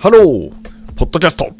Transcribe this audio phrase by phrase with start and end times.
[0.00, 0.50] ハロー
[0.96, 1.52] ポッドキャスト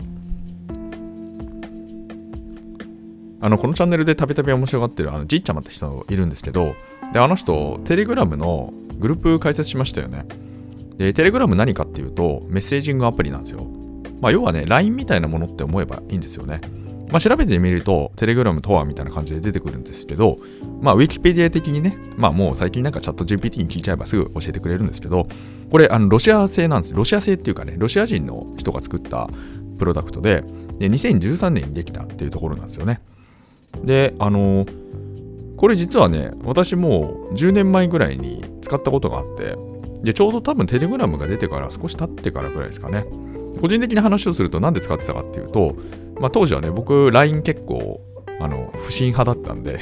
[3.42, 6.74] あの、このチャンネルでたびたび面白がってるあのじっちゃまって人いるんですけど、
[7.12, 10.24] で、あの人、テレグラムのグループ開設しましたよね。
[10.96, 13.66] で、テレグラム何かっていうと、メッセージングアプリなんですよ。
[14.22, 16.62] まあ、要はね、LINE みたいなものって思えばいいんですよね。
[17.10, 20.38] まあ、調べてみると、テレグラムとはみたいな感じで出てくるんですけど、
[20.80, 25.26] まあ、ウィキペディア的にね、まあ、もう最近なんかチャット GPT に聞いちゃえばすぐ教えてくれるんですけど、
[25.70, 26.94] これ、あのロシア製なんです。
[26.94, 29.28] ロシア製っていうかね、ロシア人の人が作った
[29.78, 30.44] プロダクトで、
[30.78, 33.00] で2013年にできたっていうところなんですよね。
[33.84, 34.66] で、あの
[35.56, 39.56] これ実はね、私もう10年前ぐらいに使ったことがあって、
[40.02, 43.04] で、ちょうど多分テレグラムが出てから少し経ってからぐらいですかね。
[43.60, 45.76] 個人的な話をすると何で使ってたかっていうと、
[46.20, 48.00] まあ、当時はね、僕 LINE 結構
[48.40, 49.80] あの不審派だったんで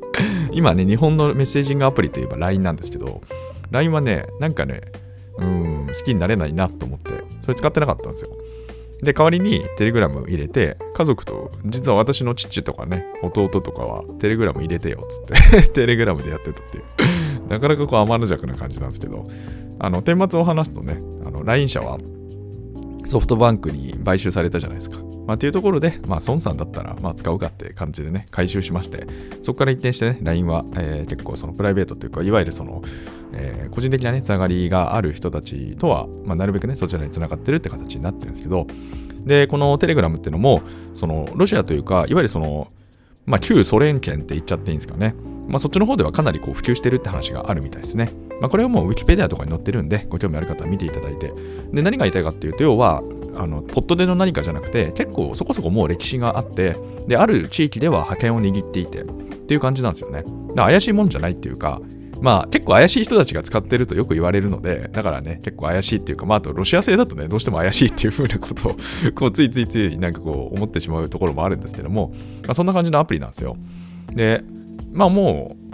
[0.52, 3.20] 今ね、日本のメッセージングアプリといえば LINE なんですけど、
[3.70, 4.80] LINE はね、なんかね、
[5.38, 8.30] うん、好きになれないなと思って、それ使ってなかったんですよ。
[9.02, 16.84] で、代わりにテレグラム入れて、家族と、実は私の父とかね、弟とかはテレグラム入れてよつって テレグラムでやってたっていう
[17.48, 19.28] なかなかこう天の弱な感じなんですけど、
[19.78, 21.98] あの、顛末を話すとね、あの、LINE 社は
[23.04, 24.98] ソフトバンクに買収されたじゃないですか。
[25.26, 29.06] まあ、っていうところで、まあ、孫さんだったら、まあ、使うかって感じでね、回収しまして、
[29.42, 32.82] そこから一転してね、LINE は、えー、結構そのプライベートというか、いわゆるその、
[33.32, 38.66] えー、個人的なね、つながりがある人たちとは、まあ、なるべくね、そちらにつながってるって形になってるんですけど、
[39.24, 40.62] で、このテレグラムっていうのも、
[40.94, 42.68] その、ロシアというか、いわゆるその、
[43.26, 45.14] まあ、旧ソ連圏って言っちゃっていいんですかね。
[45.48, 48.10] まあ、そっちの方ではかなりこう普及してるって話があるみたいですね。
[48.40, 51.32] まあ、これはもう Wikipedia とかに載ってるんで、ご興味ある方は見ていただいて。
[51.72, 53.02] で、何が言いたいかっていうと、要は、
[53.36, 59.06] あのポットでの何かじゃなくて結構そこそこもう歴史があってである地域では覇権を握っていてっ
[59.46, 60.22] ていう感じなんですよね。
[60.22, 60.32] だか
[60.62, 61.80] ら怪しいもんじゃないっていうか
[62.20, 68.76] まあ結構怪しい人たちが使ってるとよく言われるのでだからね結構怪しいっていうかまああとロシア製だとねどうしても怪しいっていう風なことを
[69.14, 73.56] こうついついついなんかこう思ってしまうところもあるんですけども、まあ、そんな感じのアプリなんですよ。
[74.12, 74.42] で
[74.92, 75.64] まあもう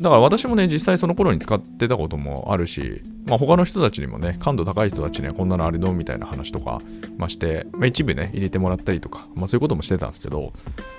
[0.00, 6.80] だから私もね、実際その頃に使ってたこともあるし、まあ、他の人たちにもね、感度高い人たちにはこんなのあるのみたいな話とか、
[7.18, 10.52] まして、まあ、一部ね、入れてもらったりとか、まあ、そういうこともしてたんですけど、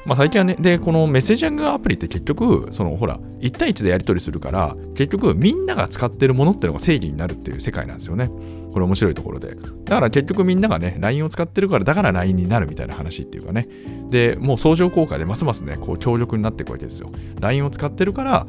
[0.06, 8.30] まあ、最近はね、で、このメッセージングアプリって結局、そのほら、1対1でやり取りするから、結局みんなが使ってるものっていうのが正義になるっていう世界なんですよね。
[8.72, 9.56] これ面白いところで。
[9.56, 13.68] だから結局みんながね、LINE を使ってるから、だから LINE になるみたいな話っていうかね。
[14.10, 17.12] で、もう相乗効果でますますね、こう強力になっていくわけですよ。
[17.40, 18.48] LINE を使ってるから、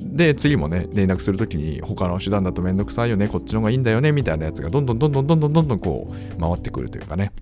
[0.00, 7.32] で、次もね、連絡するときに、他の手段だとめんどくさいよね、こっちの方がいいんだよね、みたいなやつが、どんどんどんどんどんどんどんどんこう、回ってくるというかね。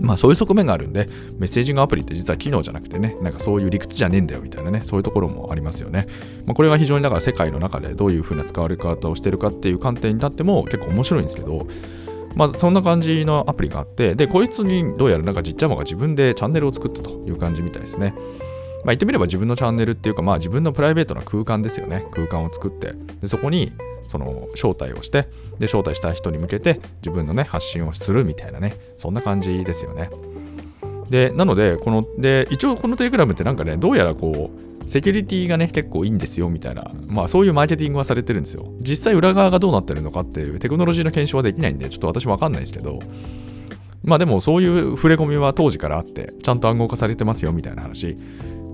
[0.00, 6.06] まあそういう側面があるんで、メッセージングアプリって実は機能じゃなくてね、なんかそういう理屈じゃねえんだよみたいなね、そういうところもありますよね。
[6.44, 11.66] まあ、これが非常にだから世界の中でどういう風な使われ方をしてるかっていう観点に立っても結構面白いんですけど、
[12.34, 18.14] まあそんな感じのアプリがあって、で、こいつにどうやらなんかじっちゃまが自分でチャンネルを作ったという感じみたいですね。
[18.86, 22.06] まあ、言ってみれば自分のチャンネルっていうか、まあ、自分のプライベートな空間ですよね。
[22.12, 23.72] 空間を作って、でそこに
[24.06, 30.08] その招待をして、で、招待した人に向けて自分のね、発信をするみたいなね、そんな感じですよね。
[31.10, 34.52] で、なので、この、で、一応このテレグラムってなんかね、どうやらこ
[34.84, 36.88] う、セキュリティがね、結構いいんですよ、みたいな。
[37.08, 38.72] まあ、そういうマーケティングはされてるんですよ。
[38.78, 43.00] 実際裏側がどうなってるのかっていうテクノロジーの検証はできないんで、ちょっと私わかんないですけど、
[44.04, 48.16] まあでもそういう触れ込みは当時からあって、ちゃんと暗号化されてますよ、みたいな話。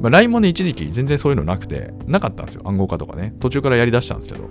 [0.03, 2.63] まあ、LINE もね、一時期全然そういうのなくて、なかったんですよ。
[2.65, 3.35] 暗号化とかね。
[3.39, 4.51] 途中からやりだしたんですけど。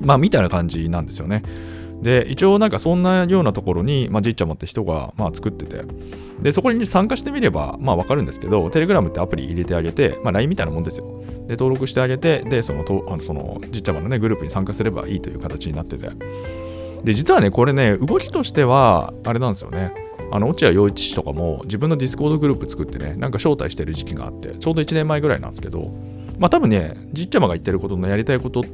[0.00, 1.42] まあ、みたいな感じなんですよね。
[2.00, 5.82] で、一応なんかそんなようなところに、まあ、じっちゃまって人が、まあ、作ってて、
[6.40, 11.24] で、そこに参加してみれば、まあ、わかるんですけど、 Telegram ってアプリ入れてあげて、まあ、LINE みたいなもんですよ。
[11.48, 16.08] で、登録してあげて、で、その、とあのそのじっちゃまのね、グループに参加すればいいという形になってて。
[17.02, 20.09] で、実はね、これね、動きとしては、あれなんですよね。
[20.32, 25.92] あの落合陽一氏とかも自分の Discord グループ作ってね、なんか招待してる時期があって、ちょうど1年前ぐらいなんですけど、
[26.38, 28.64] まあ多分ね、じっちゃまが言ってることのやりたいこと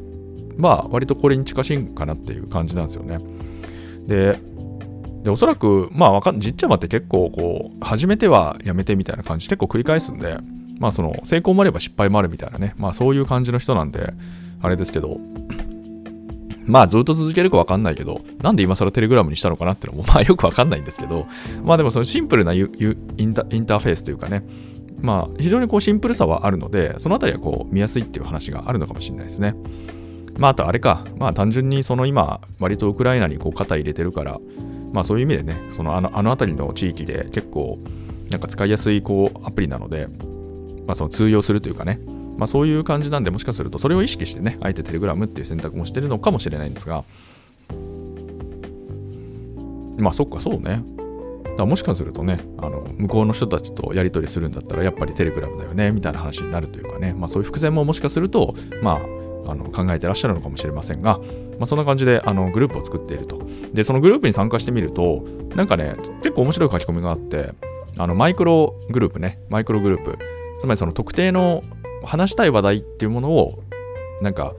[0.58, 3.18] は、割とこれに近しいんかなっていう感じなんですよね。
[4.06, 4.38] で、
[5.22, 10.38] でおそらく、まあわかん、じっちゃまって結構こう、始めてはやめてみたいな感じ結構繰り返すんで、
[10.78, 14.12] まあその成功もあれば失敗もあるみたいなね、まあそういう感じの人なんで、
[14.62, 15.18] あれですけど、
[16.66, 21.26] まあずっと続けるかわかんないけど、なんで今更テレグラムにしたのかなってのも まあよくわかんないんですけど、
[21.64, 24.44] まあでもそのシンプルなインタインターフェースというかね、
[25.00, 29.54] まあ非常にこうシンプルさはあるので、そのあたりはこう見やすいっていう話があるのかもしれないですね。
[30.38, 34.38] まああとあれか、まあ単純にその今、割とウクライナにこう肩入れてるから、
[34.92, 37.78] まあそういう意味でね、そのあのあの辺りの地域で結構
[38.30, 40.08] なんか使いやすいこうアプリなので、
[40.86, 42.00] まあその通用するというかね、
[42.36, 47.04] まあ、そういう感じなんで、もしかするとそれを意識してね、あえてテレグラムっていう選択もしてるのかもしれないんですが、
[49.98, 50.82] まあそっかそうね。
[51.56, 59.00] だもしかするとねあの向こうの人たちとやり取りするんだったらやっぱりテレグラムだよねみたいな話になるというかね、まあ、そういう伏線ももしかすると、ま
[59.46, 61.18] あ、あの考えてらっしゃるのかもしれませんが、
[61.58, 63.40] まあ、そんな感じであのグループを作っていると。
[63.72, 65.24] でそのグループに参加してみると
[65.54, 67.52] なんかね結構面白い書き込みがあって
[67.96, 69.38] あのマイクログループね。
[69.48, 70.18] マイクログループ。
[70.58, 71.62] つまりその特定の
[72.04, 73.62] 話したい話題っていうものを
[74.22, 74.54] なんか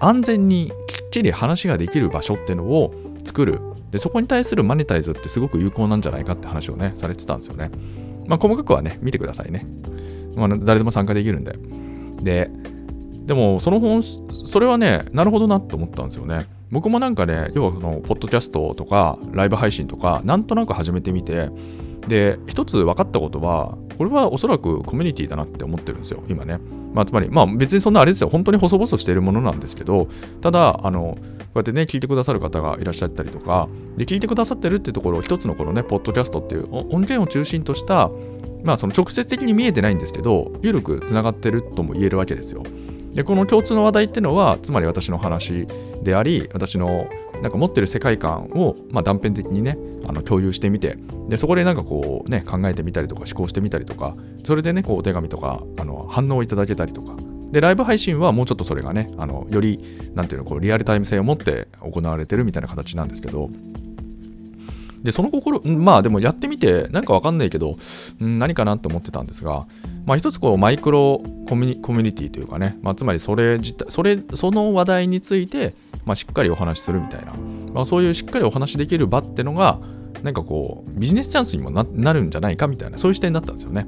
[0.00, 3.60] 安全にきっちり話ができる場所っていうのを作る。
[3.90, 7.70] でそこに対するマネタイズってすごく有効なんじゃないかって話をねされてたんですよね。
[8.26, 9.66] まあ細かくはね見てくださいね、
[10.36, 11.58] まあ、誰でも参加できるんで。
[12.22, 12.50] で
[13.26, 16.46] でもその本それはねなるほどなって思ったんですよね。
[16.70, 21.50] 僕もなんかね要はそのポッドキャストとかライブ配信とかなんとなく始めてみて。
[22.08, 26.58] で一つ分かったことはこれはおそらくコミュニティだなって思ってるんですよ今ね。
[26.94, 28.30] まあつまりまあ別にそんなあれですよ。
[28.30, 30.08] 本当に細々しているものなんですけど
[30.40, 31.20] ただあのこ
[31.56, 33.68] うやってね聞いてくださる方がいらっしゃったりとか
[33.98, 38.10] で聞いてくださってるってところを一つのこのねポッドキャストっていう音源を中心とした
[38.64, 42.62] まあその直接的に見えてないんですけど緩くつながってるとも言えるわけですよ。
[43.12, 45.66] でこの共通の話題っていうのはつまり私の話
[46.02, 47.06] であり私の
[47.42, 50.98] なんか持ってる世界観を、まあ、断片的にねあの共有してみて
[51.28, 57.16] でそこでなんかこうね考えてみたりとか思考してみたりとかそれでねこうお手紙とかあの反応をいただけたりとか。
[57.50, 59.80] でライブ配信はもうちょっとそれがねあのより
[60.14, 63.50] なんていうのこうリアルタイム性を持って行われてるみたいな形なんですけど。
[65.02, 67.76] で、その心、まあでもやってみて、なんかわかんないけど、
[68.22, 69.66] ん何かなって思ってたんですが、
[70.04, 77.34] まあ一つこうマイクロコミュニティというかね、まあつまりそれ自体、それ、その話題について、まあしっかりお話しするみたいな、
[77.72, 79.80] まあそういうしっかりお話しできる場ってのが、
[80.22, 83.86] なんかこう、ビジネスチャンスにもなるんじゃないかみたいな、そういう視点だったんですよね。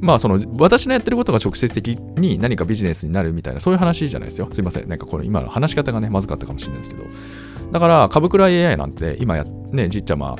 [0.00, 4.48] まあその私のやってることが直接的に何かビジネスになるみたいなそういう話じゃないですよ。
[4.50, 4.88] すいません。
[4.88, 7.04] なんかこれ今の話し方がね、まずかったかもしれないですけど。
[7.70, 10.38] だから、株倉 AI なんて今や、ね、じっちゃまっ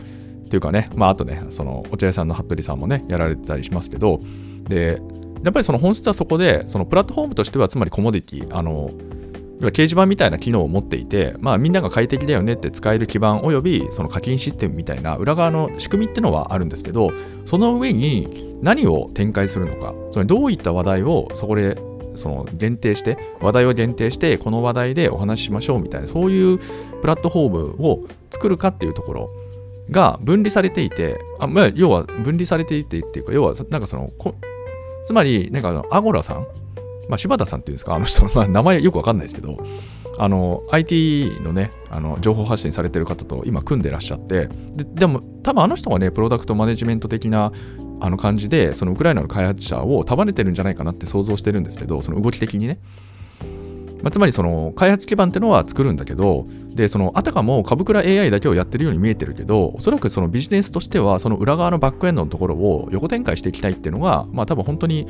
[0.49, 4.20] ていうかね、まああとね、そのお茶屋さんの服部さんもね、やられてたりしますけど、
[4.69, 5.00] で、
[5.44, 8.90] やっぱりその本質はそこで、そのプラットフォームとしては、つまりコモディティ、あの、
[9.70, 17.12] 掲示板みたいな機能を持っていて、まあ、みんなが快適だよねって使える基盤およびその課金システムみたいな裏側の仕組みってのはあるんですけど
[17.44, 21.76] その上に何を展開するのかつまりどういった話題をそこで
[22.14, 26.58] その限定して話題を限定してこの話題でお話ししましょうみたいなそういう
[27.00, 28.00] プラットフォームを
[28.31, 29.31] 作るかっていうところ
[29.91, 34.11] が分離されていてあ、まあ、要は分離されていてっていうか要はなんかその
[35.05, 36.47] つまりなんかあのアゴラさん
[37.09, 39.63] まあ、柴田さんっていうんですか、あの人、まあ、名前よくわかんないですけど、
[40.19, 47.53] あの、IT のね、あの情報発信されてる方と今組んでらっしゃって、ででも多分あの人がね、プロダクトマネジメント的な
[48.01, 52.79] あの感じで、そのウクライナの開発者を束ねてるんじゃないかなって想像してるんですけど、その動き的にね。
[54.03, 65.07] まあ、つまりその開発基盤ってのは作るんだけど、で、そのあたかも株倉 AI だけをやってるように見えてるけど、おそらくそのビジネスとしては、その裏側のバックエンドのところを横展開していきたいっていうのが、まあ多分本当に、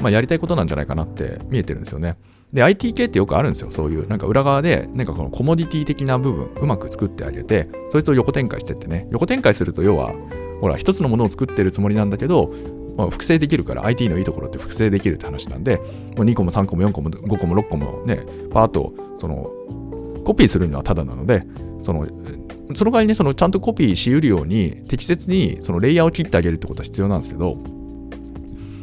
[0.00, 2.16] まあ、やりたいことなんじゃないかなって見えてるんですよね。
[2.52, 3.70] で、IT 系ってよくあるんですよ。
[3.70, 9.06] そういう、なんか裏側で、なんかこのコモディティ的な部分、うまく作ってあげて、そいつを横展開してってね。
[9.10, 10.12] 横展開すると、要は、
[10.60, 12.52] ほら、一つのものを作ってるつもりなんだけど、
[12.96, 15.86] まあ、複製できるから IT のいいところって複製できるって話なんで、もう
[16.24, 19.50] 2個も3個も4個も5個も6個もね、パーッとその
[20.24, 21.44] コピーするにはただなので、
[21.82, 22.06] その
[22.74, 27.56] その代わりにそのちゃんとコピーしうるように適切にそのレイヤーを切ってあげるってことは必要なんですけど、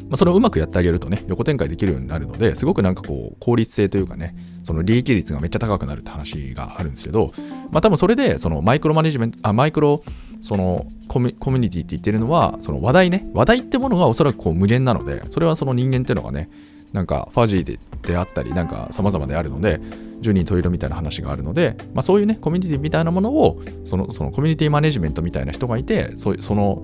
[0.09, 7.31] まあ、それをうまくやってあげるとね、横展開できるようになるので、すごくなんかこう、効率性というかね、その利益率がめっちゃ高くなるって話があるんですけど、
[7.69, 10.03] まあ多分それで、そのマイクロマネジメント、あ、マイクロ、
[10.41, 16.49] そのコミュニティって言ってるのは、その話題ね、話題ってものがおそらくこう無限なので、それはその人間っていうのがね、
[16.93, 19.79] なんかファジーでであったり、なんか様々であるので、
[20.21, 26.83] 10人十色みたいな話があるので、まあ、そういうね、コミュニティみたいなものを、そのそのコミュニティマネジメントみたいな人がいて、そその、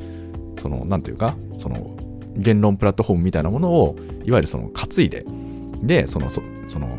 [0.60, 1.96] その、なんていうか、その、
[2.38, 3.96] 言論プラットフォームみたいなものを、
[4.26, 5.26] いわゆるその担いで、
[5.82, 6.98] で、その、そその、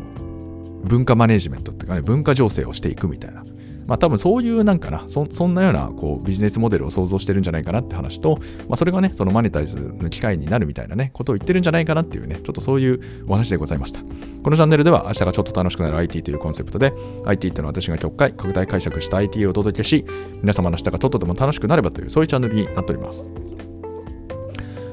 [0.83, 3.43] 文化マネジメントっていうかね、文化情勢をしていくみたいな。
[3.87, 14.01] まあ多分そういうなんかな、そんなようなこうビジネスモデルを想像してるんじゃないかなって話と、まあそれがね、そのマネタイズの機会になるみたいなね、ことを言ってるんじゃないかなっていうね、ちょっとそういうお話でございました。
[14.43, 16.93] このチャンネルでは明日がちょっと楽しくなる IT というコンセプトで、
[17.25, 20.05] IT っていうのは私が極快、拡大解釈した IT をお届けし、
[20.41, 23.31] 皆様の明日がちょっとでも楽しくなればという、そういうチャンネルになっております。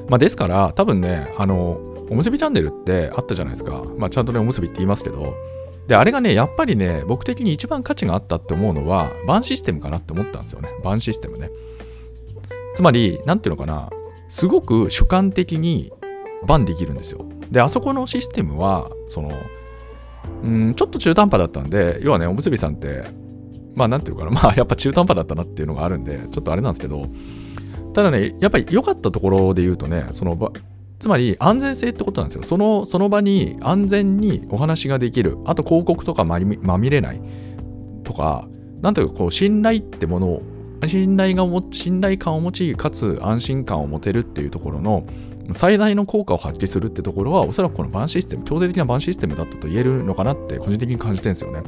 [0.07, 3.83] まあですから、多分ね、あの、おむすびチャンネルってあったじゃないですか。
[3.97, 5.33] まあちゃんとね、おむすびって言いますけど、
[5.87, 10.69] で、あれがね、やっぱりね、僕的に一番価値があったって思うのは、バンシステムかなって思ったんですよね。
[10.83, 11.49] バンシステムね。
[12.75, 13.89] つまり、なんていうのかな、
[14.29, 15.91] すごく主観的に
[16.47, 17.25] バンできるんですよ。
[17.51, 19.31] で、あそこのシステムは、その、
[20.43, 23.03] うん、ちょっと中途半端だったんで、要はね、おむすびさんって、
[23.75, 27.07] まあなんていうかな、 まあやっぱ中途半端だったなっていうのがあるんで、ちょっとあれなんですけど、
[27.93, 30.51] ただね、やっぱり良かったところで言うとね、その、
[31.05, 32.41] つまり安全性ってことなんですよ。
[32.41, 35.37] そのその場に安全にお話ができる。
[35.45, 37.21] あと広告とかまみれない
[38.03, 38.47] とか、
[38.81, 40.41] なんというかこう信頼ってものを、
[40.87, 45.05] 信頼が信頼感を持ち、かつ安心感を持てるっていうところの
[45.51, 51.61] 最大の効果を発揮するってところは、おそらくこのバンシステム、強制的なバンシステムだったと言えるのかなって個人的に感じてるんですよね。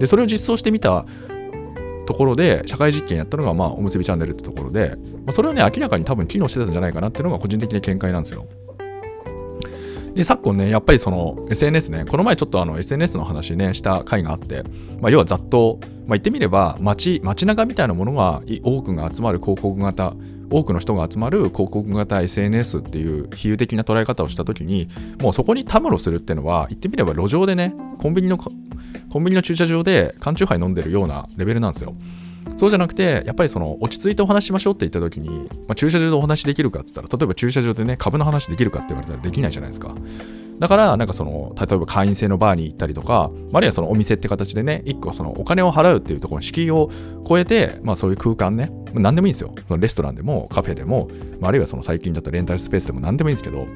[0.00, 1.06] で、それを実装してみた
[2.04, 8.48] ところで、社会実験やったのが、まあ、おむすびチャンネルってところで、ま、それはね、明らかに多分機能してたんじゃないかなっていうのが個人的な見解なんですよ。
[10.14, 14.62] で、昨今ね、やっぱりその SNS ね、この前ちょっとあの SNS の話ね、した回があって、
[15.00, 20.14] まあ、要はざっと、まあ、言ってみれば街、街中みたいなものが多くが集まる広告型、
[20.50, 24.88] 多くの人が集まる広告型 SNS っていう比喩的な捉え方をしたときに、
[25.20, 28.50] もうそこにたむろするっていうのは、言ってみれば路上でね、コンビニの、コ
[29.18, 31.94] ンビニの駐車場で缶チューハイ飲んでるようなレベルなんですよ。
[32.56, 39.94] そうじゃなくて、やっぱりその落ち着いてお話しましょうって言った時に、まあ、駐車場でお話できるかって言ったら、例えば駐車場でね、株の話できるかって言われたらできないじゃないですか。
[40.58, 46.88] だから、なんかその、例えば会員制のバーに行ったりとか、あるいはそのお店って形でね、一個そのお金を払うっていうところの敷居を
[47.28, 49.52] 超えて、まあそういう空間ね、何でもいいんですよ。
[49.66, 51.08] そのレストランでもカフェでも、
[51.42, 53.66] あ、あるいはその最近だとレンタルスペースでも何でもいいんですけど、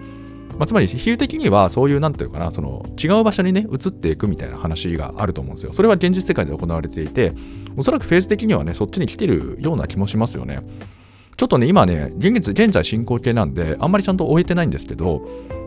[0.59, 5.73] まあ、つまり比喩的にはそういうなんていうかなその違う場所にね移っていくみたいな話があると思うんですよ。
[5.73, 7.35] それは現実世界で行われていて
[7.77, 10.61] おそらくフェーズ的にはねそっちに来てるような気もしますよね。
[11.37, 15.23] ちょっとね今ね現現在進行形なんであんまりちゃんと終えてないんですけど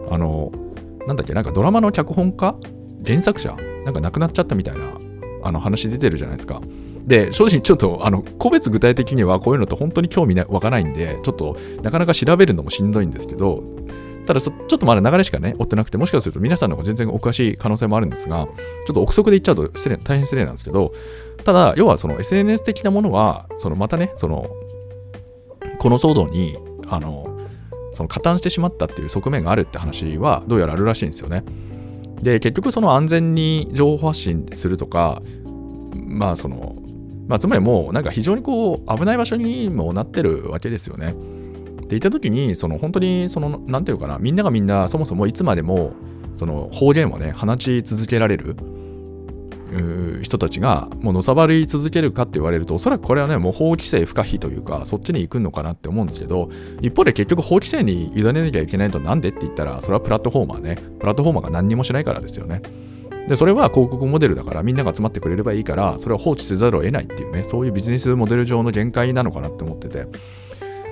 [0.09, 0.51] あの
[1.05, 2.55] なんだっけなんかドラマの脚本家
[3.05, 3.55] 原作者
[3.85, 4.93] なんか亡くなっちゃったみたいな
[5.43, 6.61] あの話出てるじゃないですか。
[7.05, 13.63] で、正直ちょっと、あの、個別具体的にはこういうのって本当に興味湧かないんで、ちょっとなかなか調べるのもしんどいんですけど、
[14.25, 18.47] ただちょっとまだ流れしかね、追ってなくて、もしかすると皆さんの方が全然お詳しい可能性もあるんですが、
[18.85, 20.93] ちょっと憶測で言っちゃうと失礼大変失礼なんですけど、
[21.43, 24.49] ただ、要はその SNS 的なものは、そのまたね、その、
[25.79, 26.57] この騒動に、
[26.89, 27.37] あの、
[27.93, 31.43] その加担してしまったっていう側面があるって話は、どうやらあるらしいんですよね。
[32.21, 35.21] で、結局その安全に情報発信するとか、
[35.95, 36.75] まあその、
[37.27, 41.15] まあつまりもうなんか非常にこう危ない場所にもなってるわけですよね。
[41.89, 45.93] って言った時にその本当にその何て言うかなみんながみんなそもそもいつまでも
[46.35, 48.55] その方言をね放ち続けられる
[50.21, 62.61] 人たちがもうのさばり続けるかって言われるとおそらくこれはねもう法規制不可避というかそっちに行くのかなって思うんですけど一方で結局法規制に委ねなきゃいけないとなんでって言ったらそれはプラットフォーマーねプラットフォーマーが何にもしないからですよね。
[63.27, 70.07] でそれは広告モデルだからみんなが集まってくれればいいからそれは放置せざるを得ないっていうねそういうビジネスモデル上の限界なのかなって思ってて。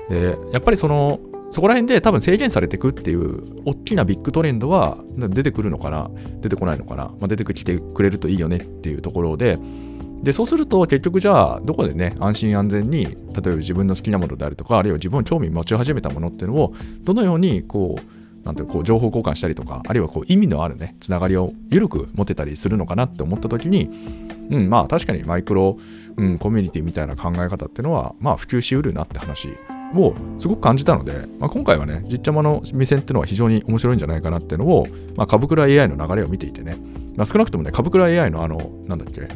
[0.09, 6.09] でやっぱりそのそこら辺で多分制限されていくっていう大きなビッグトレンドは出てくるのかな
[6.41, 9.57] 出てこないのかな、まあ、出てきてくれるといいよねっていうところで
[10.23, 23.89] でそうすると結局じゃあどこでね安心安全に例えば自分の好きなものであるとかあるいは自分の興味持ち始めたものっていうのをどのようにこうなんていうこう情報交換したりとかあるいはこう意味のあるねつながりを緩く持てたりするのかなって思った時に
[24.49, 25.77] うんまあ確かにマイクロ、
[26.15, 29.49] うん、コミュニティみたいな考え方っていうのはまあ普及しうるなって話
[29.95, 36.77] をすごく感じたので、まあ、今回はね、実ちゃまの目線っていうのは非常に面白いんじゃないかなっていうのを、まあ、株倉 AI の流れを見ていてね、
[37.15, 39.27] まあ、少なくともね、株倉 AI のあの、なんだっけ、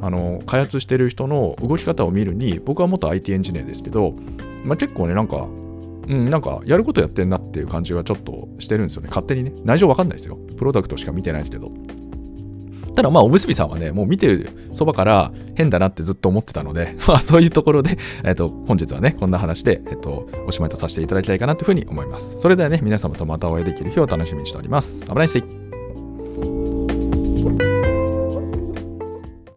[0.00, 4.14] あの、開発してる人の動き方を見るに、僕は元 IT エンジニアですけど、
[4.64, 5.48] まあ、結構ね、なんか、
[6.06, 9.08] うん、なんかやることやってんなっていう感じはちょっとしてるんですよね。
[9.08, 9.52] 勝手にね。
[9.64, 10.36] 内情わかんないですよ。
[10.58, 11.72] プロダクトしか見てないですけど。
[12.94, 22.40] ただまあ、おむすびさんはね、もう見てるそばから変だなってずっと思ってたので、 まあそういうところで、えっと、本日はね、こんな話で、えっと、おしまいとさせていただきたいかなというふうに思います。
[22.40, 25.06] それではね、皆様とまたお会いできる日を楽しみにしております。
[25.06, 25.63] 危ないステイ